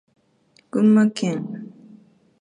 [0.71, 1.69] 群馬県神流町